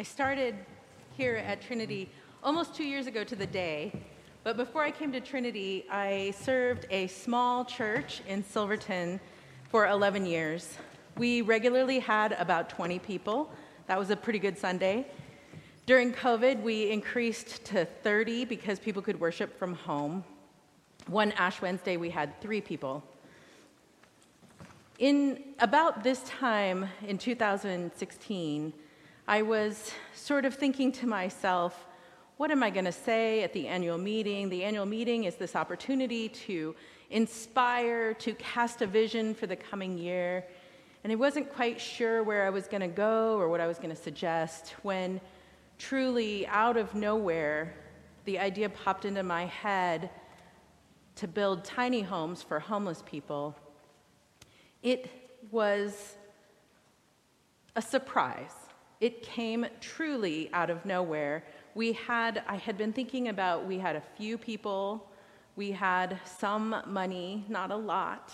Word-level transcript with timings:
I 0.00 0.02
started 0.02 0.54
here 1.18 1.36
at 1.36 1.60
Trinity 1.60 2.08
almost 2.42 2.74
two 2.74 2.84
years 2.84 3.06
ago 3.06 3.22
to 3.22 3.36
the 3.36 3.46
day, 3.46 3.92
but 4.44 4.56
before 4.56 4.82
I 4.82 4.90
came 4.90 5.12
to 5.12 5.20
Trinity, 5.20 5.84
I 5.90 6.32
served 6.40 6.86
a 6.88 7.06
small 7.08 7.66
church 7.66 8.22
in 8.26 8.42
Silverton 8.42 9.20
for 9.68 9.86
11 9.86 10.24
years. 10.24 10.78
We 11.18 11.42
regularly 11.42 11.98
had 11.98 12.32
about 12.32 12.70
20 12.70 12.98
people. 13.00 13.52
That 13.88 13.98
was 13.98 14.08
a 14.08 14.16
pretty 14.16 14.38
good 14.38 14.56
Sunday. 14.56 15.06
During 15.84 16.14
COVID, 16.14 16.62
we 16.62 16.90
increased 16.90 17.62
to 17.66 17.84
30 17.84 18.46
because 18.46 18.78
people 18.78 19.02
could 19.02 19.20
worship 19.20 19.58
from 19.58 19.74
home. 19.74 20.24
One 21.08 21.32
Ash 21.32 21.60
Wednesday, 21.60 21.98
we 21.98 22.08
had 22.08 22.40
three 22.40 22.62
people. 22.62 23.04
In 24.98 25.42
about 25.58 26.02
this 26.02 26.22
time 26.22 26.88
in 27.06 27.18
2016, 27.18 28.72
I 29.30 29.42
was 29.42 29.92
sort 30.12 30.44
of 30.44 30.56
thinking 30.56 30.90
to 30.90 31.06
myself, 31.06 31.86
what 32.36 32.50
am 32.50 32.64
I 32.64 32.70
going 32.70 32.86
to 32.86 32.90
say 32.90 33.44
at 33.44 33.52
the 33.52 33.68
annual 33.68 33.96
meeting? 33.96 34.48
The 34.48 34.64
annual 34.64 34.86
meeting 34.86 35.22
is 35.22 35.36
this 35.36 35.54
opportunity 35.54 36.28
to 36.48 36.74
inspire, 37.10 38.12
to 38.14 38.34
cast 38.34 38.82
a 38.82 38.88
vision 38.88 39.32
for 39.32 39.46
the 39.46 39.54
coming 39.54 39.96
year. 39.96 40.44
And 41.04 41.12
I 41.12 41.14
wasn't 41.14 41.48
quite 41.48 41.80
sure 41.80 42.24
where 42.24 42.44
I 42.44 42.50
was 42.50 42.66
going 42.66 42.80
to 42.80 42.88
go 42.88 43.38
or 43.38 43.48
what 43.48 43.60
I 43.60 43.68
was 43.68 43.76
going 43.76 43.90
to 43.90 44.02
suggest 44.02 44.74
when 44.82 45.20
truly 45.78 46.44
out 46.48 46.76
of 46.76 46.96
nowhere, 46.96 47.72
the 48.24 48.36
idea 48.36 48.68
popped 48.68 49.04
into 49.04 49.22
my 49.22 49.46
head 49.46 50.10
to 51.14 51.28
build 51.28 51.62
tiny 51.62 52.02
homes 52.02 52.42
for 52.42 52.58
homeless 52.58 53.04
people. 53.06 53.54
It 54.82 55.08
was 55.52 56.16
a 57.76 57.80
surprise. 57.80 58.59
It 59.00 59.22
came 59.22 59.66
truly 59.80 60.50
out 60.52 60.68
of 60.68 60.84
nowhere. 60.84 61.44
We 61.74 61.92
had, 61.92 62.42
I 62.46 62.56
had 62.56 62.76
been 62.76 62.92
thinking 62.92 63.28
about, 63.28 63.66
we 63.66 63.78
had 63.78 63.96
a 63.96 64.02
few 64.16 64.36
people, 64.36 65.08
we 65.56 65.70
had 65.70 66.18
some 66.24 66.82
money, 66.86 67.44
not 67.48 67.70
a 67.70 67.76
lot, 67.76 68.32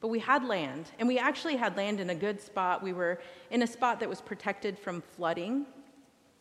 but 0.00 0.08
we 0.08 0.18
had 0.18 0.44
land. 0.44 0.90
And 0.98 1.08
we 1.08 1.18
actually 1.18 1.56
had 1.56 1.76
land 1.76 2.00
in 2.00 2.10
a 2.10 2.14
good 2.14 2.40
spot. 2.40 2.82
We 2.82 2.92
were 2.92 3.20
in 3.50 3.62
a 3.62 3.66
spot 3.66 4.00
that 4.00 4.08
was 4.08 4.20
protected 4.20 4.78
from 4.78 5.02
flooding, 5.02 5.66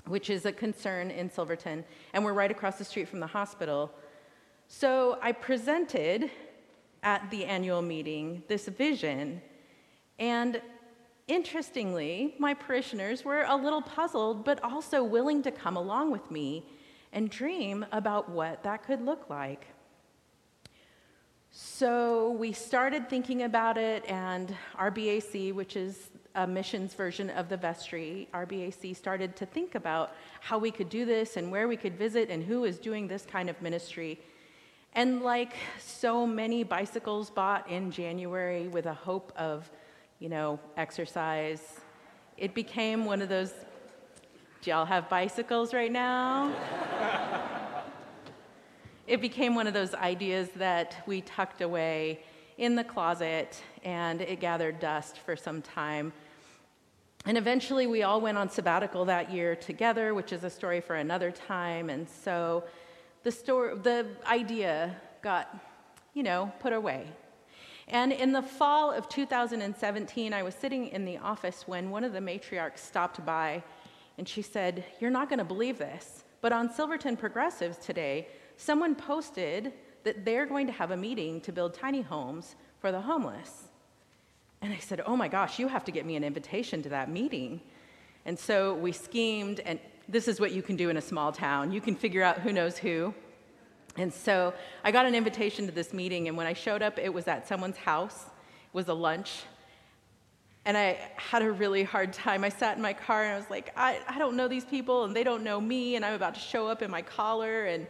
which 0.05 0.30
is 0.30 0.45
a 0.45 0.52
concern 0.52 1.11
in 1.11 1.30
Silverton. 1.30 1.83
And 2.14 2.23
we're 2.23 2.33
right 2.33 2.52
across 2.52 2.77
the 2.77 2.86
street 2.86 3.08
from 3.08 3.20
the 3.20 3.27
hospital. 3.27 3.92
So 4.67 5.17
I 5.22 5.31
presented 5.31 6.30
at 7.03 7.30
the 7.31 7.45
annual 7.45 7.81
meeting 7.81 8.44
this 8.47 8.67
vision. 8.67 9.42
And 10.20 10.61
Interestingly, 11.30 12.33
my 12.39 12.55
parishioners 12.55 13.23
were 13.23 13.44
a 13.47 13.55
little 13.55 13.83
puzzled, 13.83 14.44
but 14.44 14.63
also 14.63 15.03
willing 15.03 15.44
to 15.44 15.52
come 15.52 15.77
along 15.77 16.09
with 16.09 16.31
me 16.31 16.66
and 17.13 17.30
dream 17.30 17.86
about 17.91 18.30
what 18.30 18.63
that 18.63 18.83
could 18.83 19.05
look 19.05 19.30
like. 19.30 19.67
So 21.52 22.31
we 22.31 22.52
started 22.52 23.09
thinking 23.09 23.44
about 23.44 23.77
it, 23.77 24.09
and 24.09 24.55
RBAC, 24.75 25.53
which 25.53 25.75
is 25.75 26.09
a 26.33 26.47
missions 26.47 26.95
version 26.95 27.30
of 27.30 27.47
the 27.47 27.58
vestry, 27.58 28.27
RBAC 28.33 28.95
started 28.95 29.36
to 29.36 29.45
think 29.45 29.75
about 29.75 30.16
how 30.41 30.58
we 30.58 30.71
could 30.71 30.89
do 30.89 31.05
this 31.05 31.38
and 31.38 31.52
where 31.52 31.67
we 31.67 31.77
could 31.77 31.95
visit 31.95 32.31
and 32.31 32.43
who 32.43 32.64
is 32.64 32.80
doing 32.80 33.08
this 33.08 33.27
kind 33.27 33.52
of 33.52 33.61
ministry. 33.61 34.19
And 34.93 35.21
like 35.21 35.53
so 35.80 36.25
many 36.25 36.64
bicycles 36.64 37.30
bought 37.30 37.70
in 37.70 37.92
January 37.92 38.67
with 38.67 38.87
a 38.87 38.93
hope 38.95 39.31
of 39.36 39.70
you 40.19 40.30
know, 40.30 40.59
exercise. 40.77 41.80
It 42.37 42.53
became 42.53 43.05
one 43.05 43.21
of 43.21 43.30
those 43.30 43.53
do 44.61 44.71
y'all 44.71 44.85
have 44.85 45.07
bicycles 45.07 45.73
right 45.73 45.91
now? 45.91 46.53
it 49.07 49.21
became 49.21 49.55
one 49.55 49.67
of 49.67 49.73
those 49.73 49.93
ideas 49.93 50.49
that 50.57 51.02
we 51.07 51.21
tucked 51.21 51.61
away 51.61 52.19
in 52.57 52.75
the 52.75 52.83
closet 52.83 53.63
and 53.85 54.19
it 54.19 54.41
gathered 54.41 54.81
dust 54.81 55.19
for 55.19 55.37
some 55.37 55.61
time. 55.61 56.11
And 57.25 57.37
eventually 57.37 57.87
we 57.87 58.03
all 58.03 58.19
went 58.19 58.37
on 58.37 58.49
sabbatical 58.49 59.05
that 59.05 59.31
year 59.31 59.55
together, 59.55 60.13
which 60.13 60.33
is 60.33 60.43
a 60.43 60.49
story 60.49 60.81
for 60.81 60.95
another 60.97 61.31
time. 61.31 61.89
And 61.89 62.05
so 62.09 62.65
the 63.23 63.31
story, 63.31 63.77
the 63.77 64.07
idea 64.25 64.93
got, 65.21 65.57
you 66.13 66.23
know, 66.23 66.51
put 66.59 66.73
away. 66.73 67.07
And 67.89 68.14
in 68.14 68.32
the 68.32 68.42
fall 68.42 68.92
of 68.92 69.10
2017, 69.10 70.33
I 70.33 70.44
was 70.44 70.54
sitting 70.54 70.89
in 70.89 71.05
the 71.05 71.17
office 71.17 71.67
when 71.67 71.89
one 71.89 72.04
of 72.04 72.14
the 72.14 72.20
matriarchs 72.20 72.80
stopped 72.80 73.26
by 73.26 73.64
and 74.20 74.27
she 74.27 74.42
said, 74.42 74.83
You're 75.00 75.10
not 75.10 75.30
going 75.30 75.39
to 75.39 75.45
believe 75.45 75.77
this, 75.80 76.23
but 76.42 76.52
on 76.52 76.72
Silverton 76.72 77.17
Progressives 77.17 77.78
today, 77.78 78.28
someone 78.58 78.94
posted 78.94 79.73
that 80.04 80.23
they're 80.23 80.45
going 80.45 80.67
to 80.67 80.73
have 80.73 80.92
a 80.92 80.98
meeting 80.98 81.42
to 81.42 81.52
build 81.52 81.73
tiny 81.73 82.02
homes 82.02 82.55
for 82.80 82.92
the 82.92 83.02
homeless. 83.02 83.70
And 84.61 84.73
I 84.73 84.78
said, 84.78 85.02
Oh 85.05 85.16
my 85.16 85.28
gosh, 85.28 85.58
you 85.58 85.67
have 85.67 85.83
to 85.86 85.92
get 85.92 86.05
me 86.05 86.16
an 86.16 86.23
invitation 86.23 86.83
to 86.83 86.89
that 86.89 87.10
meeting. 87.10 87.61
And 88.26 88.38
so 88.38 88.76
we 88.76 88.92
schemed, 88.92 89.61
and 89.61 89.80
this 90.08 90.28
is 90.28 90.39
what 90.39 90.52
you 90.52 90.61
can 90.61 90.76
do 90.76 90.89
in 90.89 90.98
a 90.98 91.02
small 91.02 91.32
town 91.32 91.72
you 91.72 91.82
can 91.82 91.95
figure 91.95 92.22
out 92.22 92.39
who 92.39 92.54
knows 92.54 92.78
who. 92.78 93.14
And 93.99 94.14
so 94.14 94.54
I 94.82 94.92
got 94.92 95.05
an 95.05 95.14
invitation 95.14 95.65
to 95.65 95.73
this 95.73 95.92
meeting, 95.92 96.30
and 96.30 96.37
when 96.37 96.48
I 96.48 96.54
showed 96.54 96.82
up, 96.82 96.98
it 96.98 97.14
was 97.14 97.27
at 97.27 97.49
someone's 97.49 97.76
house. 97.76 98.27
It 98.27 98.73
was 98.73 98.87
a 98.87 98.93
lunch. 98.93 99.43
And 100.64 100.77
I 100.77 100.98
had 101.17 101.42
a 101.42 101.52
really 101.52 101.83
hard 101.83 102.14
time. 102.14 102.45
I 102.45 102.49
sat 102.49 102.77
in 102.77 102.82
my 102.82 102.93
car 102.93 103.26
and 103.26 103.33
I 103.33 103.37
was 103.37 103.49
like, 103.49 103.73
I, 103.76 103.99
I 104.08 104.17
don't 104.17 104.37
know 104.37 104.48
these 104.48 104.64
people, 104.64 105.04
and 105.04 105.14
they 105.14 105.26
don't 105.26 105.43
know 105.43 105.60
me, 105.60 105.98
and 105.98 106.05
I'm 106.05 106.14
about 106.14 106.36
to 106.36 106.39
show 106.39 106.65
up 106.65 106.82
in 106.82 106.89
my 106.89 107.02
collar, 107.02 107.65
and 107.65 107.87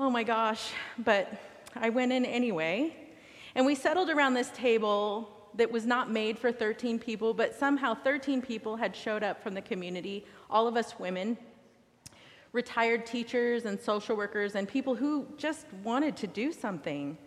oh 0.00 0.10
my 0.10 0.24
gosh. 0.24 0.72
But 0.98 1.32
I 1.76 1.90
went 1.90 2.10
in 2.10 2.24
anyway. 2.24 2.96
And 3.54 3.64
we 3.64 3.76
settled 3.76 4.10
around 4.10 4.34
this 4.34 4.50
table 4.50 5.30
that 5.54 5.70
was 5.70 5.86
not 5.86 6.10
made 6.10 6.40
for 6.40 6.50
13 6.50 6.98
people, 6.98 7.32
but 7.32 7.54
somehow 7.54 7.94
13 7.94 8.42
people 8.42 8.74
had 8.74 8.96
showed 8.96 9.22
up 9.22 9.44
from 9.44 9.54
the 9.54 9.62
community, 9.62 10.26
all 10.50 10.66
of 10.66 10.76
us 10.76 10.98
women 10.98 11.38
retired 12.56 13.04
teachers 13.04 13.66
and 13.66 13.78
social 13.78 14.16
workers 14.16 14.54
and 14.54 14.66
people 14.66 14.94
who 14.94 15.26
just 15.36 15.66
wanted 15.84 16.16
to 16.16 16.26
do 16.26 16.50
something. 16.50 17.18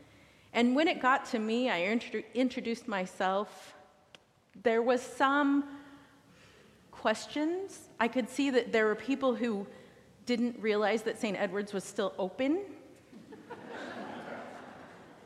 And 0.54 0.76
when 0.76 0.88
it 0.88 1.00
got 1.00 1.24
to 1.28 1.40
me, 1.40 1.70
I 1.70 1.84
introduced 2.34 2.88
myself. 2.88 3.76
There 4.64 4.82
was 4.82 5.04
some 5.04 5.66
questions. 6.92 7.90
I 8.00 8.08
could 8.08 8.28
see 8.28 8.50
that 8.50 8.74
there 8.74 8.88
were 8.88 8.96
people 8.96 9.36
who 9.36 9.68
didn't 10.26 10.58
realize 10.60 11.04
that 11.04 11.22
St. 11.22 11.38
Edward's 11.38 11.74
was 11.74 11.84
still 11.84 12.12
open. 12.18 12.62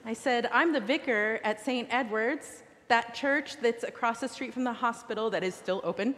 I 0.06 0.13
said, 0.13 0.50
I'm 0.52 0.74
the 0.74 0.81
vicar 0.81 1.40
at 1.46 1.63
St. 1.63 1.88
Edward's, 1.90 2.63
that 2.90 3.16
church 3.16 3.56
that's 3.62 3.86
across 3.86 4.19
the 4.19 4.28
street 4.28 4.53
from 4.53 4.66
the 4.66 4.74
hospital 4.74 5.30
that 5.30 5.46
is 5.46 5.56
still 5.56 5.80
open. 5.86 6.16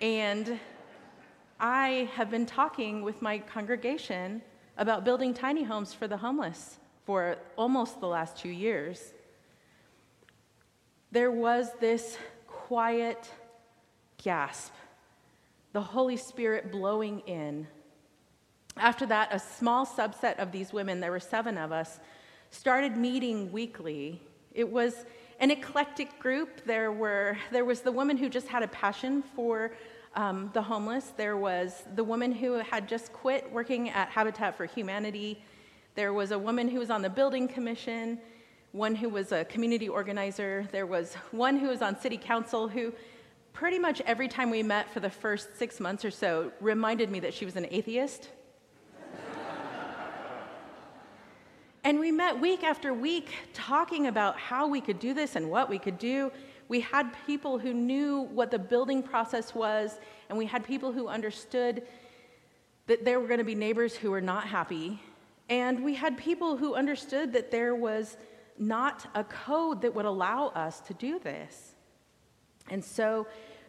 And 0.00 0.60
I 1.58 2.10
have 2.14 2.30
been 2.30 2.44
talking 2.44 3.00
with 3.00 3.22
my 3.22 3.38
congregation 3.38 4.42
about 4.76 5.04
building 5.04 5.32
tiny 5.32 5.62
homes 5.62 5.94
for 5.94 6.06
the 6.06 6.18
homeless 6.18 6.76
for 7.06 7.36
almost 7.56 7.98
the 8.00 8.06
last 8.06 8.36
two 8.36 8.50
years. 8.50 9.14
There 11.12 11.30
was 11.30 11.70
this 11.80 12.18
quiet 12.46 13.30
gasp, 14.22 14.72
the 15.72 15.80
Holy 15.80 16.18
Spirit 16.18 16.70
blowing 16.70 17.20
in. 17.20 17.66
After 18.76 19.06
that, 19.06 19.32
a 19.32 19.38
small 19.38 19.86
subset 19.86 20.38
of 20.38 20.52
these 20.52 20.74
women, 20.74 21.00
there 21.00 21.12
were 21.12 21.20
seven 21.20 21.56
of 21.56 21.72
us, 21.72 22.00
started 22.50 22.98
meeting 22.98 23.50
weekly. 23.50 24.20
It 24.52 24.70
was 24.70 25.06
an 25.40 25.50
eclectic 25.50 26.18
group. 26.18 26.66
There, 26.66 26.92
were, 26.92 27.38
there 27.50 27.64
was 27.64 27.80
the 27.80 27.92
woman 27.92 28.18
who 28.18 28.28
just 28.28 28.48
had 28.48 28.62
a 28.62 28.68
passion 28.68 29.22
for 29.34 29.72
um, 30.16 30.50
the 30.54 30.62
homeless. 30.62 31.12
There 31.16 31.36
was 31.36 31.84
the 31.94 32.02
woman 32.02 32.32
who 32.32 32.54
had 32.54 32.88
just 32.88 33.12
quit 33.12 33.50
working 33.52 33.90
at 33.90 34.08
Habitat 34.08 34.56
for 34.56 34.64
Humanity. 34.64 35.44
There 35.94 36.12
was 36.12 36.30
a 36.30 36.38
woman 36.38 36.68
who 36.68 36.78
was 36.78 36.90
on 36.90 37.02
the 37.02 37.10
building 37.10 37.46
commission, 37.46 38.18
one 38.72 38.94
who 38.94 39.10
was 39.10 39.30
a 39.32 39.44
community 39.44 39.88
organizer. 39.88 40.66
There 40.72 40.86
was 40.86 41.14
one 41.30 41.58
who 41.58 41.68
was 41.68 41.82
on 41.82 42.00
city 42.00 42.16
council 42.16 42.66
who, 42.66 42.94
pretty 43.52 43.78
much 43.78 44.00
every 44.02 44.26
time 44.26 44.50
we 44.50 44.62
met 44.62 44.90
for 44.92 45.00
the 45.00 45.10
first 45.10 45.56
six 45.58 45.80
months 45.80 46.04
or 46.04 46.10
so, 46.10 46.50
reminded 46.60 47.10
me 47.10 47.20
that 47.20 47.34
she 47.34 47.44
was 47.44 47.56
an 47.56 47.66
atheist. 47.70 48.30
and 51.84 52.00
we 52.00 52.10
met 52.10 52.40
week 52.40 52.64
after 52.64 52.92
week 52.94 53.28
talking 53.52 54.06
about 54.06 54.38
how 54.38 54.66
we 54.66 54.80
could 54.80 54.98
do 54.98 55.12
this 55.12 55.36
and 55.36 55.50
what 55.50 55.68
we 55.68 55.78
could 55.78 55.98
do. 55.98 56.32
We 56.68 56.80
had 56.80 57.14
people 57.26 57.58
who 57.58 57.72
knew 57.72 58.22
what 58.32 58.50
the 58.50 58.58
building 58.58 59.02
process 59.02 59.54
was, 59.54 59.98
and 60.28 60.36
we 60.36 60.46
had 60.46 60.64
people 60.64 60.92
who 60.92 61.08
understood 61.08 61.82
that 62.86 63.04
there 63.04 63.20
were 63.20 63.26
going 63.26 63.38
to 63.38 63.44
be 63.44 63.54
neighbors 63.54 63.94
who 63.94 64.10
were 64.10 64.20
not 64.20 64.46
happy. 64.46 65.00
And 65.48 65.84
we 65.84 65.94
had 65.94 66.16
people 66.16 66.56
who 66.56 66.74
understood 66.74 67.32
that 67.32 67.50
there 67.50 67.74
was 67.74 68.16
not 68.58 69.06
a 69.14 69.24
code 69.24 69.82
that 69.82 69.94
would 69.94 70.06
allow 70.06 70.48
us 70.48 70.80
to 70.80 70.94
do 70.94 71.18
this. 71.18 71.74
And 72.68 72.84
so 72.84 73.26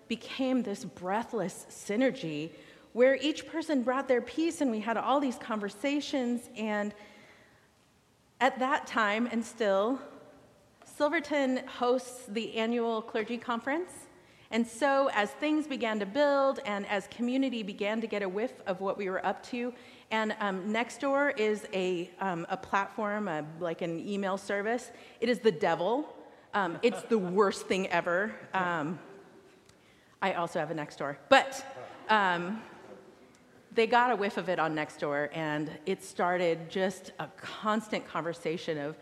became 0.07 0.63
this 0.63 0.85
breathless 0.85 1.65
synergy 1.69 2.51
where 2.93 3.15
each 3.21 3.47
person 3.47 3.83
brought 3.83 4.07
their 4.07 4.21
piece 4.21 4.61
and 4.61 4.71
we 4.71 4.79
had 4.79 4.97
all 4.97 5.19
these 5.19 5.37
conversations. 5.37 6.49
And 6.55 6.93
at 8.39 8.59
that 8.59 8.87
time, 8.87 9.27
and 9.31 9.43
still, 9.45 9.99
Silverton 10.97 11.61
hosts 11.67 12.23
the 12.27 12.57
annual 12.57 13.03
clergy 13.03 13.37
conference. 13.37 13.91
And 14.49 14.65
so, 14.65 15.11
as 15.13 15.29
things 15.29 15.67
began 15.67 15.99
to 15.99 16.07
build 16.07 16.59
and 16.65 16.87
as 16.87 17.07
community 17.09 17.61
began 17.61 18.01
to 18.01 18.07
get 18.07 18.23
a 18.23 18.29
whiff 18.29 18.53
of 18.65 18.81
what 18.81 18.97
we 18.97 19.07
were 19.07 19.23
up 19.23 19.43
to, 19.47 19.73
and 20.09 20.35
um, 20.39 20.73
Nextdoor 20.73 21.37
is 21.37 21.67
a, 21.71 22.09
um, 22.19 22.47
a 22.49 22.57
platform, 22.57 23.27
a, 23.27 23.45
like 23.59 23.83
an 23.83 23.99
email 23.99 24.37
service, 24.37 24.89
it 25.21 25.29
is 25.29 25.37
the 25.39 25.51
devil. 25.51 26.15
Um, 26.55 26.79
it's 26.81 27.03
the 27.03 27.19
worst 27.19 27.67
thing 27.67 27.87
ever. 27.89 28.33
Um, 28.55 28.97
I 30.19 30.33
also 30.33 30.57
have 30.57 30.71
a 30.71 30.75
Nextdoor. 30.75 31.17
But 31.29 31.63
um, 32.09 32.63
they 33.71 33.85
got 33.85 34.09
a 34.09 34.15
whiff 34.15 34.37
of 34.37 34.49
it 34.49 34.57
on 34.57 34.73
Nextdoor, 34.73 35.29
and 35.33 35.69
it 35.85 36.03
started 36.03 36.71
just 36.71 37.11
a 37.19 37.27
constant 37.37 38.07
conversation 38.07 38.79
of 38.79 38.95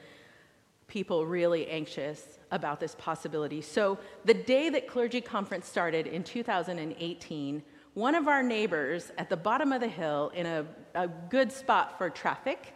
people 0.87 1.25
really 1.25 1.67
anxious 1.67 2.39
about 2.51 2.79
this 2.79 2.95
possibility. 2.95 3.61
So, 3.61 3.97
the 4.23 4.33
day 4.33 4.69
that 4.69 4.87
Clergy 4.87 5.21
Conference 5.21 5.67
started 5.67 6.07
in 6.07 6.23
2018, 6.23 7.63
one 7.95 8.15
of 8.15 8.27
our 8.27 8.43
neighbors 8.43 9.11
at 9.17 9.29
the 9.29 9.37
bottom 9.37 9.71
of 9.71 9.81
the 9.81 9.87
hill, 9.87 10.31
in 10.35 10.45
a, 10.45 10.65
a 10.93 11.07
good 11.07 11.51
spot 11.51 11.97
for 11.97 12.09
traffic, 12.09 12.73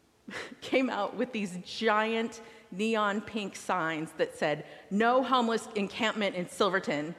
came 0.60 0.90
out 0.90 1.16
with 1.16 1.32
these 1.32 1.58
giant 1.64 2.40
neon 2.72 3.20
pink 3.20 3.56
signs 3.56 4.10
that 4.18 4.36
said, 4.36 4.64
No 4.90 5.22
homeless 5.22 5.68
encampment 5.74 6.34
in 6.34 6.48
Silverton. 6.48 7.14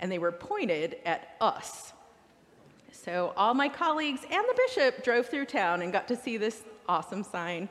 And 0.00 0.10
they 0.10 0.18
were 0.18 0.32
pointed 0.32 0.96
at 1.04 1.36
us. 1.40 1.92
So 2.90 3.32
all 3.36 3.54
my 3.54 3.68
colleagues 3.68 4.20
and 4.28 4.44
the 4.48 4.54
bishop 4.66 5.04
drove 5.04 5.26
through 5.26 5.46
town 5.46 5.82
and 5.82 5.92
got 5.92 6.08
to 6.08 6.16
see 6.16 6.36
this 6.36 6.62
awesome 6.88 7.22
sign. 7.22 7.68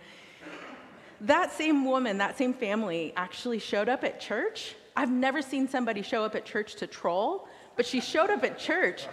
That 1.22 1.52
same 1.52 1.86
woman, 1.86 2.18
that 2.18 2.38
same 2.38 2.54
family 2.54 3.14
actually 3.16 3.60
showed 3.60 3.90
up 3.90 4.04
at 4.04 4.20
church. 4.20 4.76
I've 4.96 5.12
never 5.12 5.44
seen 5.44 5.68
somebody 5.68 6.02
show 6.02 6.24
up 6.24 6.36
at 6.36 6.46
church 6.46 6.76
to 6.76 6.88
troll, 6.88 7.48
but 7.76 7.86
she 7.86 8.02
showed 8.02 8.32
up 8.32 8.44
at 8.44 8.58
church 8.58 9.06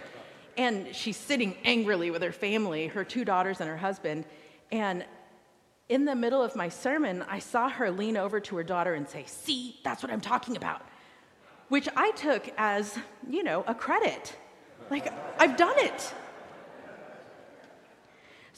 and 0.57 0.93
she's 0.93 1.15
sitting 1.15 1.55
angrily 1.63 2.09
with 2.09 2.23
her 2.23 2.31
family, 2.31 2.87
her 2.87 3.03
two 3.03 3.23
daughters 3.23 3.61
and 3.61 3.69
her 3.69 3.77
husband. 3.77 4.25
And 4.71 5.05
in 5.87 6.05
the 6.05 6.15
middle 6.15 6.41
of 6.41 6.55
my 6.55 6.67
sermon, 6.67 7.23
I 7.29 7.39
saw 7.39 7.69
her 7.69 7.91
lean 7.91 8.17
over 8.17 8.39
to 8.39 8.55
her 8.57 8.63
daughter 8.63 8.95
and 8.95 9.07
say, 9.07 9.23
See, 9.27 9.79
that's 9.83 10.01
what 10.01 10.11
I'm 10.11 10.19
talking 10.19 10.57
about, 10.57 10.81
which 11.69 11.87
I 11.95 12.11
took 12.11 12.49
as, 12.57 12.97
you 13.29 13.43
know, 13.43 13.63
a 13.67 13.75
credit. 13.75 14.35
Like, 14.89 15.13
I've 15.37 15.57
done 15.57 15.77
it. 15.77 16.13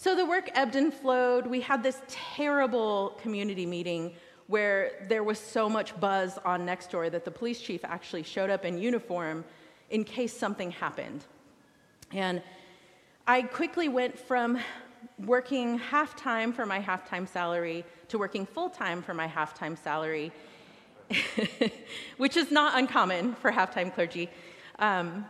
So 0.01 0.15
the 0.15 0.25
work 0.25 0.49
ebbed 0.55 0.75
and 0.75 0.91
flowed. 0.91 1.45
We 1.45 1.61
had 1.61 1.83
this 1.83 2.01
terrible 2.07 3.19
community 3.21 3.67
meeting 3.67 4.15
where 4.47 5.05
there 5.07 5.23
was 5.23 5.37
so 5.37 5.69
much 5.69 5.97
buzz 5.99 6.39
on 6.43 6.65
Nextdoor 6.65 7.11
that 7.11 7.23
the 7.23 7.29
police 7.29 7.61
chief 7.61 7.81
actually 7.83 8.23
showed 8.23 8.49
up 8.49 8.65
in 8.65 8.79
uniform 8.79 9.45
in 9.91 10.03
case 10.03 10.35
something 10.35 10.71
happened. 10.71 11.23
And 12.11 12.41
I 13.27 13.43
quickly 13.43 13.89
went 13.89 14.17
from 14.17 14.57
working 15.19 15.77
half 15.77 16.15
time 16.15 16.51
for 16.51 16.65
my 16.65 16.79
half 16.79 17.07
time 17.07 17.27
salary 17.27 17.85
to 18.07 18.17
working 18.17 18.47
full 18.47 18.71
time 18.71 19.03
for 19.03 19.13
my 19.13 19.27
half 19.27 19.53
time 19.53 19.75
salary, 19.75 20.31
which 22.17 22.37
is 22.37 22.49
not 22.49 22.75
uncommon 22.75 23.35
for 23.35 23.51
half 23.51 23.71
time 23.71 23.91
clergy. 23.91 24.31
Um, 24.79 25.27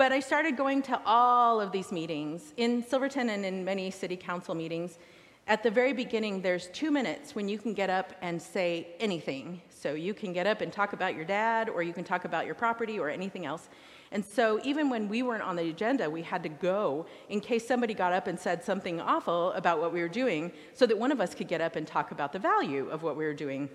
but 0.00 0.12
I 0.12 0.20
started 0.20 0.56
going 0.56 0.80
to 0.84 0.98
all 1.04 1.60
of 1.60 1.72
these 1.72 1.92
meetings 1.92 2.54
in 2.56 2.82
Silverton 2.82 3.28
and 3.28 3.44
in 3.44 3.62
many 3.62 3.90
city 3.90 4.16
council 4.16 4.54
meetings. 4.54 4.98
At 5.46 5.62
the 5.62 5.70
very 5.70 5.92
beginning, 5.92 6.40
there's 6.40 6.68
two 6.68 6.90
minutes 6.90 7.34
when 7.34 7.50
you 7.50 7.58
can 7.58 7.74
get 7.74 7.90
up 7.90 8.14
and 8.22 8.40
say 8.40 8.94
anything. 8.98 9.60
So 9.68 9.92
you 9.92 10.14
can 10.14 10.32
get 10.32 10.46
up 10.46 10.62
and 10.62 10.72
talk 10.72 10.94
about 10.94 11.14
your 11.14 11.26
dad, 11.26 11.68
or 11.68 11.82
you 11.82 11.92
can 11.92 12.02
talk 12.02 12.24
about 12.24 12.46
your 12.46 12.54
property, 12.54 12.98
or 12.98 13.10
anything 13.10 13.44
else. 13.44 13.68
And 14.10 14.24
so 14.24 14.58
even 14.64 14.88
when 14.88 15.06
we 15.06 15.22
weren't 15.22 15.42
on 15.42 15.54
the 15.54 15.68
agenda, 15.68 16.08
we 16.08 16.22
had 16.22 16.42
to 16.44 16.48
go 16.48 17.04
in 17.28 17.40
case 17.40 17.68
somebody 17.68 17.92
got 17.92 18.14
up 18.14 18.26
and 18.26 18.40
said 18.40 18.64
something 18.64 19.02
awful 19.02 19.52
about 19.52 19.82
what 19.82 19.92
we 19.92 20.00
were 20.00 20.08
doing, 20.08 20.50
so 20.72 20.86
that 20.86 20.98
one 20.98 21.12
of 21.12 21.20
us 21.20 21.34
could 21.34 21.46
get 21.46 21.60
up 21.60 21.76
and 21.76 21.86
talk 21.86 22.10
about 22.10 22.32
the 22.32 22.38
value 22.38 22.88
of 22.88 23.02
what 23.02 23.18
we 23.18 23.24
were 23.26 23.34
doing. 23.34 23.68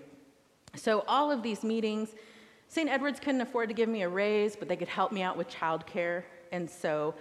So 0.74 1.04
all 1.06 1.30
of 1.30 1.44
these 1.44 1.62
meetings, 1.62 2.16
St. 2.68 2.88
Edward's 2.90 3.20
couldn't 3.20 3.40
afford 3.40 3.68
to 3.68 3.74
give 3.74 3.88
me 3.88 4.02
a 4.02 4.08
raise, 4.08 4.56
but 4.56 4.68
they 4.68 4.76
could 4.76 4.88
help 4.88 5.12
me 5.12 5.22
out 5.22 5.36
with 5.36 5.48
childcare. 5.48 6.24
And 6.52 6.68
so 6.68 7.14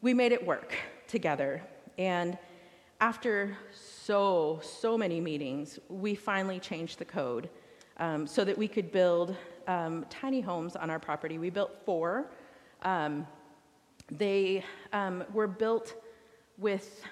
we 0.00 0.12
made 0.12 0.32
it 0.32 0.44
work 0.44 0.74
together. 1.06 1.62
And 1.98 2.36
after 3.00 3.56
so, 3.72 4.60
so 4.62 4.98
many 4.98 5.20
meetings, 5.20 5.78
we 5.88 6.14
finally 6.14 6.58
changed 6.58 6.98
the 6.98 7.04
code 7.04 7.48
um, 7.98 8.26
so 8.26 8.44
that 8.44 8.56
we 8.56 8.68
could 8.68 8.90
build 8.92 9.36
um, 9.66 10.04
tiny 10.10 10.40
homes 10.40 10.76
on 10.76 10.90
our 10.90 10.98
property. 10.98 11.38
We 11.38 11.50
built 11.50 11.84
four. 11.84 12.30
Um, 12.82 13.26
they 14.10 14.64
um, 14.92 15.24
were 15.32 15.48
built 15.48 15.94
with 16.58 17.02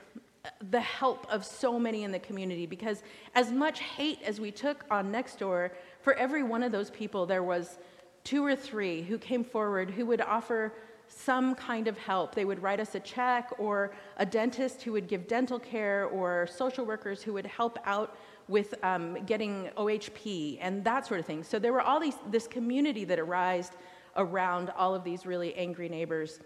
the 0.70 0.80
help 0.80 1.26
of 1.30 1.44
so 1.44 1.78
many 1.78 2.04
in 2.04 2.12
the 2.12 2.18
community 2.18 2.66
because 2.66 3.02
as 3.34 3.50
much 3.50 3.80
hate 3.80 4.20
as 4.22 4.40
we 4.40 4.50
took 4.50 4.84
on 4.90 5.10
Nextdoor, 5.10 5.70
for 6.04 6.12
every 6.14 6.42
one 6.42 6.62
of 6.62 6.70
those 6.70 6.90
people, 6.90 7.24
there 7.24 7.42
was 7.42 7.78
two 8.24 8.44
or 8.44 8.54
three 8.54 9.02
who 9.02 9.16
came 9.16 9.42
forward 9.42 9.90
who 9.90 10.04
would 10.04 10.20
offer 10.20 10.74
some 11.08 11.54
kind 11.54 11.88
of 11.88 11.96
help. 11.96 12.34
They 12.34 12.44
would 12.44 12.62
write 12.62 12.78
us 12.78 12.94
a 12.94 13.00
check, 13.00 13.50
or 13.58 13.94
a 14.18 14.26
dentist 14.26 14.82
who 14.82 14.92
would 14.92 15.08
give 15.08 15.26
dental 15.26 15.58
care, 15.58 16.04
or 16.06 16.46
social 16.46 16.84
workers 16.84 17.22
who 17.22 17.32
would 17.32 17.46
help 17.46 17.78
out 17.86 18.18
with 18.48 18.74
um, 18.84 19.24
getting 19.24 19.70
OHP 19.78 20.58
and 20.60 20.84
that 20.84 21.06
sort 21.06 21.20
of 21.20 21.26
thing. 21.26 21.42
So 21.42 21.58
there 21.58 21.72
were 21.72 21.80
all 21.80 21.98
these 21.98 22.16
this 22.30 22.46
community 22.46 23.06
that 23.06 23.18
arose 23.18 23.70
around 24.16 24.70
all 24.76 24.94
of 24.94 25.04
these 25.04 25.24
really 25.24 25.54
angry 25.54 25.88
neighbors, 25.88 26.38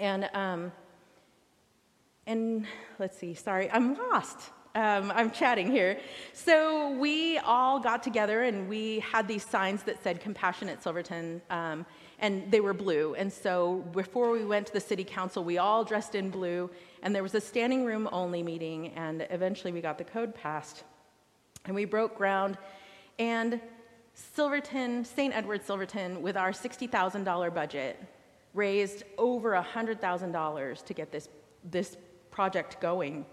and 0.00 0.28
um, 0.34 0.72
and 2.26 2.66
let's 2.98 3.16
see, 3.16 3.34
sorry, 3.34 3.70
I'm 3.70 3.94
lost. 3.94 4.50
Um, 4.76 5.12
I'm 5.14 5.30
chatting 5.30 5.70
here. 5.70 6.00
So 6.32 6.90
we 6.98 7.38
all 7.38 7.78
got 7.78 8.02
together 8.02 8.42
and 8.42 8.68
we 8.68 8.98
had 8.98 9.28
these 9.28 9.44
signs 9.44 9.84
that 9.84 10.02
said 10.02 10.20
Compassionate 10.20 10.82
Silverton, 10.82 11.40
um, 11.50 11.86
and 12.18 12.50
they 12.50 12.58
were 12.58 12.74
blue. 12.74 13.14
And 13.14 13.32
so 13.32 13.84
before 13.92 14.32
we 14.32 14.44
went 14.44 14.66
to 14.66 14.72
the 14.72 14.80
city 14.80 15.04
council, 15.04 15.44
we 15.44 15.58
all 15.58 15.84
dressed 15.84 16.16
in 16.16 16.28
blue, 16.28 16.70
and 17.04 17.14
there 17.14 17.22
was 17.22 17.36
a 17.36 17.40
standing 17.40 17.84
room 17.84 18.08
only 18.10 18.42
meeting, 18.42 18.88
and 18.94 19.24
eventually 19.30 19.72
we 19.72 19.80
got 19.80 19.96
the 19.96 20.04
code 20.04 20.34
passed. 20.34 20.82
And 21.66 21.74
we 21.76 21.84
broke 21.84 22.16
ground, 22.16 22.58
and 23.20 23.60
Silverton, 24.14 25.04
St. 25.04 25.32
Edward 25.34 25.64
Silverton, 25.64 26.20
with 26.20 26.36
our 26.36 26.50
$60,000 26.50 27.54
budget, 27.54 28.02
raised 28.54 29.04
over 29.18 29.52
$100,000 29.52 30.84
to 30.84 30.94
get 30.94 31.12
this, 31.12 31.28
this 31.70 31.96
project 32.32 32.80
going. 32.80 33.24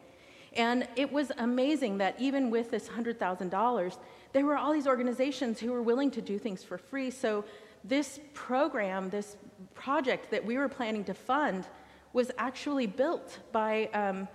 And 0.53 0.87
it 0.95 1.11
was 1.11 1.31
amazing 1.37 1.97
that 1.99 2.15
even 2.19 2.49
with 2.49 2.71
this 2.71 2.89
$100,000, 2.89 3.97
there 4.33 4.45
were 4.45 4.57
all 4.57 4.73
these 4.73 4.87
organizations 4.87 5.59
who 5.59 5.71
were 5.71 5.81
willing 5.81 6.11
to 6.11 6.21
do 6.21 6.37
things 6.37 6.63
for 6.63 6.77
free. 6.77 7.11
So, 7.11 7.45
this 7.83 8.19
program, 8.35 9.09
this 9.09 9.37
project 9.73 10.29
that 10.29 10.45
we 10.45 10.55
were 10.55 10.69
planning 10.69 11.03
to 11.05 11.15
fund, 11.15 11.65
was 12.13 12.29
actually 12.37 12.85
built 12.85 13.39
by 13.51 13.85
um, 13.87 14.27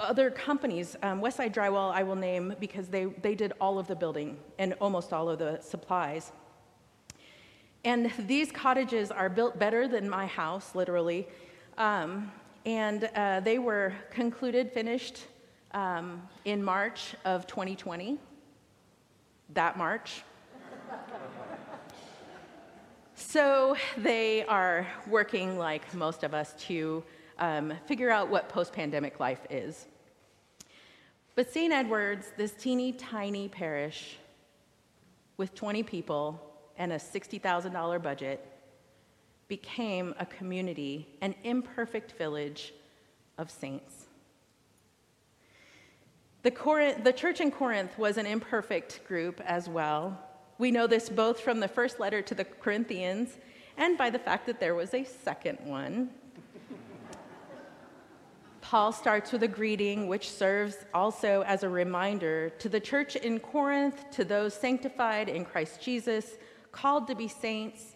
other 0.00 0.30
companies. 0.30 0.96
Um, 1.02 1.20
Westside 1.20 1.52
Drywall, 1.52 1.92
I 1.92 2.02
will 2.02 2.16
name 2.16 2.54
because 2.60 2.88
they, 2.88 3.04
they 3.04 3.34
did 3.34 3.52
all 3.60 3.78
of 3.78 3.86
the 3.86 3.96
building 3.96 4.38
and 4.58 4.72
almost 4.80 5.12
all 5.12 5.28
of 5.28 5.38
the 5.38 5.60
supplies. 5.60 6.32
And 7.84 8.10
these 8.18 8.50
cottages 8.50 9.10
are 9.10 9.28
built 9.28 9.58
better 9.58 9.86
than 9.86 10.08
my 10.08 10.26
house, 10.26 10.74
literally. 10.74 11.28
Um, 11.76 12.32
and 12.64 13.10
uh, 13.14 13.40
they 13.40 13.58
were 13.58 13.92
concluded, 14.10 14.72
finished 14.72 15.26
um, 15.72 16.22
in 16.44 16.62
March 16.62 17.14
of 17.24 17.46
2020, 17.46 18.18
that 19.52 19.76
March. 19.76 20.22
so 23.14 23.76
they 23.98 24.44
are 24.46 24.86
working, 25.06 25.58
like 25.58 25.92
most 25.94 26.22
of 26.22 26.32
us, 26.32 26.54
to 26.66 27.04
um, 27.38 27.72
figure 27.86 28.10
out 28.10 28.30
what 28.30 28.48
post 28.48 28.72
pandemic 28.72 29.20
life 29.20 29.44
is. 29.50 29.86
But 31.34 31.52
St. 31.52 31.72
Edward's, 31.72 32.30
this 32.36 32.52
teeny 32.52 32.92
tiny 32.92 33.48
parish 33.48 34.18
with 35.36 35.54
20 35.54 35.82
people 35.82 36.40
and 36.78 36.92
a 36.92 36.96
$60,000 36.96 38.02
budget, 38.02 38.53
became 39.48 40.14
a 40.18 40.26
community, 40.26 41.06
an 41.20 41.34
imperfect 41.44 42.12
village 42.12 42.72
of 43.38 43.50
saints. 43.50 44.06
The, 46.42 46.50
Corinth, 46.50 47.04
the 47.04 47.12
church 47.12 47.40
in 47.40 47.50
Corinth 47.50 47.96
was 47.98 48.18
an 48.18 48.26
imperfect 48.26 49.06
group 49.06 49.40
as 49.46 49.68
well. 49.68 50.18
We 50.58 50.70
know 50.70 50.86
this 50.86 51.08
both 51.08 51.40
from 51.40 51.60
the 51.60 51.68
first 51.68 51.98
letter 51.98 52.20
to 52.22 52.34
the 52.34 52.44
Corinthians 52.44 53.30
and 53.76 53.96
by 53.96 54.10
the 54.10 54.18
fact 54.18 54.46
that 54.46 54.60
there 54.60 54.74
was 54.74 54.92
a 54.94 55.04
second 55.04 55.58
one. 55.64 56.10
Paul 58.60 58.92
starts 58.92 59.32
with 59.32 59.42
a 59.42 59.48
greeting, 59.48 60.06
which 60.06 60.30
serves 60.30 60.76
also 60.92 61.42
as 61.46 61.62
a 61.62 61.68
reminder 61.68 62.50
to 62.58 62.68
the 62.68 62.78
church 62.78 63.16
in 63.16 63.40
Corinth, 63.40 64.04
to 64.12 64.24
those 64.24 64.54
sanctified 64.54 65.28
in 65.28 65.44
Christ 65.44 65.80
Jesus, 65.80 66.32
called 66.72 67.06
to 67.06 67.14
be 67.14 67.26
saints, 67.26 67.93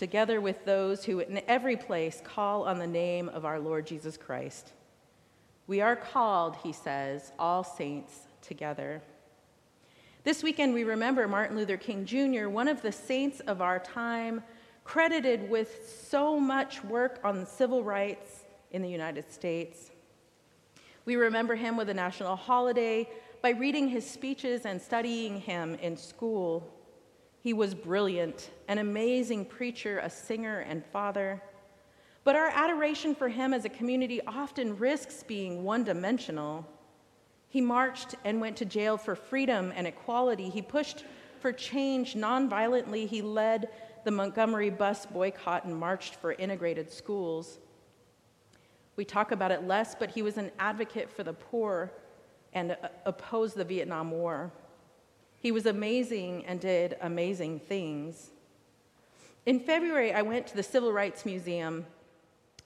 together 0.00 0.40
with 0.40 0.64
those 0.64 1.04
who 1.04 1.20
in 1.20 1.42
every 1.46 1.76
place 1.76 2.22
call 2.24 2.64
on 2.64 2.78
the 2.78 2.86
name 2.86 3.28
of 3.28 3.44
our 3.44 3.60
Lord 3.60 3.86
Jesus 3.86 4.16
Christ. 4.16 4.72
We 5.66 5.82
are 5.82 5.94
called, 5.94 6.56
he 6.62 6.72
says, 6.72 7.32
all 7.38 7.62
saints 7.62 8.20
together. 8.40 9.02
This 10.24 10.42
weekend, 10.42 10.72
we 10.72 10.84
remember 10.84 11.28
Martin 11.28 11.54
Luther 11.54 11.76
King 11.76 12.06
Jr., 12.06 12.48
one 12.48 12.66
of 12.66 12.80
the 12.80 12.90
saints 12.90 13.40
of 13.40 13.60
our 13.60 13.78
time, 13.78 14.42
credited 14.84 15.50
with 15.50 15.94
so 16.08 16.40
much 16.40 16.82
work 16.82 17.20
on 17.22 17.44
civil 17.44 17.84
rights 17.84 18.46
in 18.70 18.80
the 18.80 18.88
United 18.88 19.30
States. 19.30 19.90
We 21.04 21.16
remember 21.16 21.56
him 21.56 21.76
with 21.76 21.90
a 21.90 21.94
national 21.94 22.36
holiday 22.36 23.06
by 23.42 23.50
reading 23.50 23.86
his 23.86 24.08
speeches 24.08 24.64
and 24.64 24.80
studying 24.80 25.42
him 25.42 25.74
in 25.74 25.98
school. 25.98 26.66
He 27.42 27.52
was 27.52 27.74
brilliant, 27.74 28.50
an 28.68 28.78
amazing 28.78 29.46
preacher, 29.46 29.98
a 29.98 30.10
singer, 30.10 30.60
and 30.60 30.84
father. 30.86 31.40
But 32.22 32.36
our 32.36 32.48
adoration 32.48 33.14
for 33.14 33.28
him 33.28 33.54
as 33.54 33.64
a 33.64 33.70
community 33.70 34.20
often 34.26 34.78
risks 34.78 35.22
being 35.22 35.64
one 35.64 35.84
dimensional. 35.84 36.66
He 37.48 37.62
marched 37.62 38.14
and 38.24 38.40
went 38.40 38.56
to 38.58 38.66
jail 38.66 38.98
for 38.98 39.14
freedom 39.14 39.72
and 39.74 39.86
equality. 39.86 40.50
He 40.50 40.60
pushed 40.60 41.04
for 41.40 41.50
change 41.50 42.14
nonviolently. 42.14 43.08
He 43.08 43.22
led 43.22 43.70
the 44.04 44.10
Montgomery 44.10 44.70
bus 44.70 45.06
boycott 45.06 45.64
and 45.64 45.74
marched 45.74 46.16
for 46.16 46.32
integrated 46.32 46.92
schools. 46.92 47.58
We 48.96 49.04
talk 49.06 49.32
about 49.32 49.50
it 49.50 49.66
less, 49.66 49.94
but 49.94 50.10
he 50.10 50.20
was 50.20 50.36
an 50.36 50.50
advocate 50.58 51.10
for 51.10 51.22
the 51.22 51.32
poor 51.32 51.90
and 52.52 52.76
opposed 53.06 53.56
the 53.56 53.64
Vietnam 53.64 54.10
War. 54.10 54.52
He 55.40 55.52
was 55.52 55.64
amazing 55.66 56.44
and 56.46 56.60
did 56.60 56.96
amazing 57.00 57.60
things. 57.60 58.30
In 59.46 59.58
February, 59.58 60.12
I 60.12 60.20
went 60.20 60.46
to 60.48 60.56
the 60.56 60.62
Civil 60.62 60.92
Rights 60.92 61.24
Museum 61.24 61.86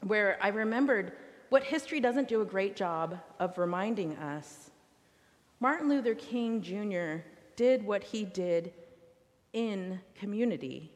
where 0.00 0.37
I 0.43 0.49
remembered 0.49 1.12
what 1.50 1.62
history 1.62 2.00
doesn't 2.00 2.28
do 2.28 2.43
a 2.43 2.45
great 2.45 2.75
job 2.75 3.21
of 3.38 3.59
reminding 3.59 4.16
us. 4.16 4.71
Martin 5.61 5.88
Luther 5.88 6.16
King 6.16 6.61
Jr. 6.61 7.25
did 7.54 7.87
what 7.87 8.02
he 8.02 8.25
did 8.25 8.73
in 9.52 10.00
community. 10.16 10.90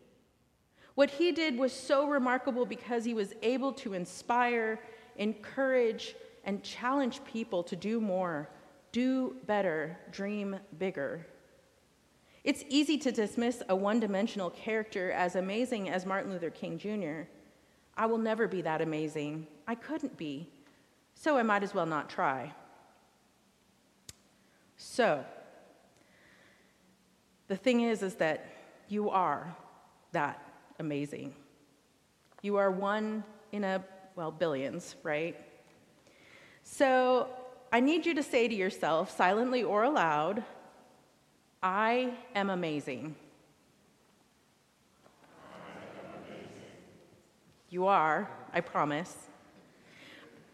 What 0.96 1.10
he 1.10 1.30
did 1.30 1.56
was 1.56 1.72
so 1.72 2.08
remarkable 2.08 2.66
because 2.66 3.04
he 3.04 3.14
was 3.14 3.34
able 3.42 3.72
to 3.74 3.94
inspire, 3.94 4.80
encourage, 5.16 6.16
and 6.42 6.60
challenge 6.64 7.22
people 7.24 7.62
to 7.62 7.76
do 7.76 8.00
more, 8.00 8.50
do 8.90 9.36
better, 9.46 9.96
dream 10.10 10.58
bigger. 10.76 11.24
It's 12.48 12.64
easy 12.70 12.96
to 13.00 13.12
dismiss 13.12 13.62
a 13.68 13.76
one 13.76 14.00
dimensional 14.00 14.48
character 14.48 15.12
as 15.12 15.36
amazing 15.36 15.90
as 15.90 16.06
Martin 16.06 16.32
Luther 16.32 16.48
King 16.48 16.78
Jr. 16.78 17.28
I 17.94 18.06
will 18.06 18.16
never 18.16 18.48
be 18.48 18.62
that 18.62 18.80
amazing. 18.80 19.46
I 19.66 19.74
couldn't 19.74 20.16
be. 20.16 20.48
So 21.14 21.36
I 21.36 21.42
might 21.42 21.62
as 21.62 21.74
well 21.74 21.84
not 21.84 22.08
try. 22.08 22.54
So, 24.78 25.26
the 27.48 27.56
thing 27.56 27.82
is, 27.82 28.02
is 28.02 28.14
that 28.14 28.46
you 28.88 29.10
are 29.10 29.54
that 30.12 30.42
amazing. 30.78 31.34
You 32.40 32.56
are 32.56 32.70
one 32.70 33.24
in 33.52 33.62
a, 33.62 33.84
well, 34.16 34.30
billions, 34.30 34.96
right? 35.02 35.36
So, 36.62 37.28
I 37.70 37.80
need 37.80 38.06
you 38.06 38.14
to 38.14 38.22
say 38.22 38.48
to 38.48 38.54
yourself, 38.54 39.14
silently 39.14 39.62
or 39.62 39.82
aloud, 39.82 40.42
I 41.62 42.14
am 42.36 42.50
amazing. 42.50 43.16
You 47.70 47.86
are, 47.86 48.30
I 48.52 48.60
promise. 48.60 49.14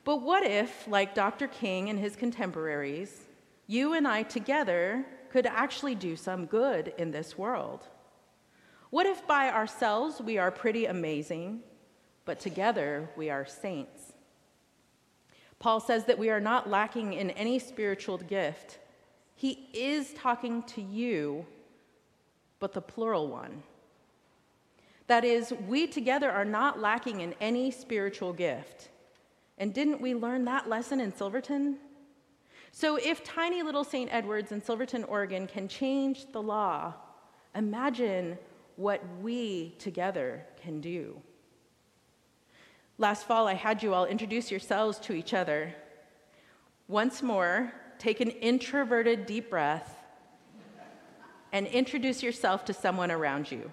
But 0.04 0.22
what 0.22 0.44
if, 0.44 0.88
like 0.88 1.14
Dr. 1.14 1.46
King 1.46 1.88
and 1.90 1.98
his 1.98 2.16
contemporaries, 2.16 3.22
you 3.66 3.92
and 3.92 4.08
I 4.08 4.22
together 4.22 5.04
could 5.30 5.46
actually 5.46 5.94
do 5.94 6.16
some 6.16 6.46
good 6.46 6.94
in 6.98 7.10
this 7.10 7.36
world? 7.36 7.86
What 8.90 9.06
if 9.06 9.26
by 9.26 9.50
ourselves 9.50 10.20
we 10.20 10.38
are 10.38 10.50
pretty 10.50 10.86
amazing, 10.86 11.60
but 12.24 12.40
together 12.40 13.10
we 13.16 13.28
are 13.28 13.44
saints? 13.44 14.12
Paul 15.58 15.80
says 15.80 16.04
that 16.04 16.18
we 16.18 16.30
are 16.30 16.40
not 16.40 16.70
lacking 16.70 17.12
in 17.12 17.30
any 17.30 17.58
spiritual 17.58 18.18
gift. 18.18 18.78
He 19.34 19.68
is 19.72 20.12
talking 20.14 20.62
to 20.64 20.82
you, 20.82 21.46
but 22.60 22.72
the 22.72 22.80
plural 22.80 23.28
one. 23.28 23.62
That 25.06 25.24
is, 25.24 25.52
we 25.68 25.86
together 25.86 26.30
are 26.30 26.44
not 26.44 26.80
lacking 26.80 27.20
in 27.20 27.34
any 27.40 27.70
spiritual 27.70 28.32
gift. 28.32 28.88
And 29.58 29.74
didn't 29.74 30.00
we 30.00 30.14
learn 30.14 30.44
that 30.46 30.68
lesson 30.68 31.00
in 31.00 31.14
Silverton? 31.14 31.76
So, 32.72 32.96
if 32.96 33.22
tiny 33.22 33.62
little 33.62 33.84
St. 33.84 34.12
Edward's 34.12 34.50
in 34.50 34.60
Silverton, 34.60 35.04
Oregon 35.04 35.46
can 35.46 35.68
change 35.68 36.32
the 36.32 36.42
law, 36.42 36.94
imagine 37.54 38.36
what 38.76 39.00
we 39.20 39.76
together 39.78 40.44
can 40.60 40.80
do. 40.80 41.20
Last 42.98 43.26
fall, 43.26 43.46
I 43.46 43.54
had 43.54 43.82
you 43.82 43.94
all 43.94 44.06
introduce 44.06 44.50
yourselves 44.50 44.98
to 45.00 45.12
each 45.12 45.34
other. 45.34 45.74
Once 46.88 47.22
more, 47.22 47.72
take 48.04 48.20
an 48.20 48.28
introverted 48.28 49.24
deep 49.24 49.48
breath 49.48 49.96
and 51.52 51.66
introduce 51.66 52.22
yourself 52.22 52.62
to 52.66 52.74
someone 52.74 53.10
around 53.10 53.50
you. 53.50 53.70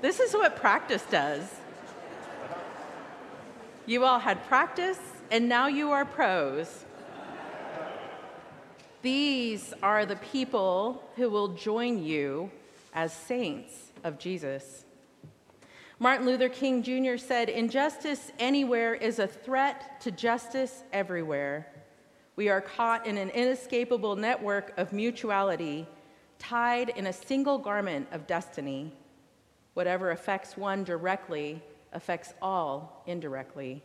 This 0.00 0.20
is 0.20 0.32
what 0.32 0.56
practice 0.56 1.02
does. 1.10 1.42
You 3.86 4.04
all 4.04 4.20
had 4.20 4.46
practice, 4.46 4.98
and 5.30 5.48
now 5.48 5.66
you 5.66 5.90
are 5.90 6.04
pros. 6.04 6.84
These 9.02 9.74
are 9.82 10.06
the 10.06 10.16
people 10.16 11.02
who 11.16 11.30
will 11.30 11.48
join 11.48 12.02
you 12.02 12.50
as 12.94 13.12
saints 13.12 13.92
of 14.04 14.18
Jesus. 14.18 14.84
Martin 15.98 16.26
Luther 16.26 16.48
King 16.48 16.82
Jr. 16.82 17.16
said, 17.16 17.48
Injustice 17.48 18.30
anywhere 18.38 18.94
is 18.94 19.18
a 19.18 19.26
threat 19.26 20.00
to 20.02 20.12
justice 20.12 20.84
everywhere. 20.92 21.66
We 22.38 22.50
are 22.50 22.60
caught 22.60 23.04
in 23.04 23.18
an 23.18 23.30
inescapable 23.30 24.14
network 24.14 24.72
of 24.78 24.92
mutuality, 24.92 25.88
tied 26.38 26.90
in 26.90 27.08
a 27.08 27.12
single 27.12 27.58
garment 27.58 28.06
of 28.12 28.28
destiny. 28.28 28.92
Whatever 29.74 30.12
affects 30.12 30.56
one 30.56 30.84
directly 30.84 31.60
affects 31.92 32.34
all 32.40 33.02
indirectly. 33.08 33.82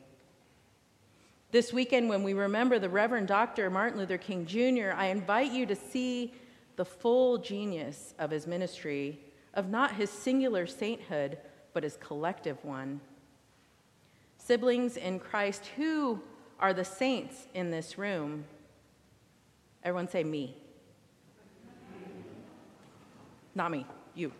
This 1.49 1.73
weekend, 1.73 2.09
when 2.09 2.21
we 2.21 2.35
remember 2.35 2.77
the 2.77 2.89
Reverend 2.89 3.27
Dr. 3.27 3.71
Martin 3.71 3.97
Luther 3.97 4.19
King 4.19 4.45
Jr., 4.45 4.91
I 4.95 5.07
invite 5.07 5.51
you 5.51 5.65
to 5.65 5.75
see 5.75 6.35
the 6.75 6.85
full 6.85 7.39
genius 7.39 8.13
of 8.19 8.29
his 8.29 8.45
ministry, 8.45 9.19
of 9.55 9.71
not 9.71 9.95
his 9.95 10.11
singular 10.11 10.67
sainthood, 10.67 11.39
but 11.73 11.81
his 11.81 11.97
collective 11.97 12.63
one. 12.63 13.01
Siblings 14.37 14.95
in 14.95 15.17
Christ, 15.17 15.65
who 15.75 16.21
are 16.63 16.73
the 16.73 16.85
saints 16.85 17.45
in 17.53 17.71
this 17.71 17.97
room? 17.97 18.45
Everyone 19.83 20.07
say 20.07 20.23
me. 20.23 20.55
Not 23.53 23.69
me, 23.69 23.85
you. 24.15 24.31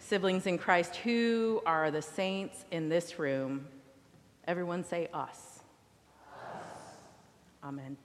Siblings 0.00 0.48
in 0.48 0.58
Christ, 0.58 0.96
who 0.96 1.62
are 1.64 1.92
the 1.92 2.02
saints 2.02 2.64
in 2.72 2.88
this 2.88 3.20
room? 3.20 3.68
Everyone 4.48 4.82
say 4.82 5.08
us. 5.14 5.60
us. 6.34 6.96
Amen. 7.62 7.96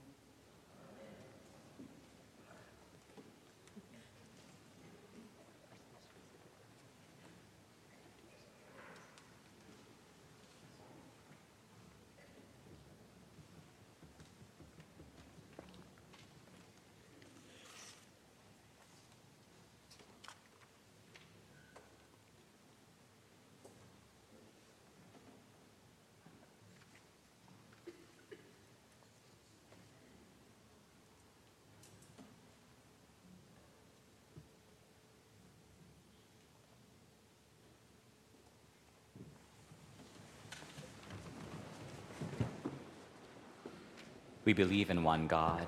We 44.45 44.53
believe 44.53 44.89
in 44.89 45.03
one 45.03 45.27
God, 45.27 45.67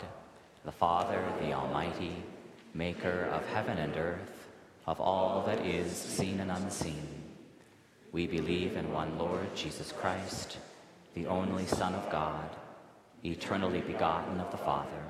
the 0.66 0.72
Father, 0.72 1.24
the 1.40 1.54
Almighty, 1.54 2.16
maker 2.74 3.30
of 3.32 3.46
heaven 3.48 3.78
and 3.78 3.96
earth, 3.96 4.48
of 4.86 5.00
all 5.00 5.44
that 5.48 5.66
is 5.66 5.92
seen 5.92 6.40
and 6.42 6.52
unseen. 6.52 7.08
We 8.12 8.28
believe 8.28 8.76
in 8.76 8.92
one 8.92 9.18
Lord 9.18 9.56
Jesus 9.56 9.92
Christ, 9.92 10.58
the 11.14 11.28
only 11.28 11.66
Son 11.66 11.94
of 11.94 12.12
God, 12.12 12.50
eternally 13.24 13.82
begotten 13.82 14.40
of 14.40 14.52
the 14.52 14.58
Father 14.58 15.06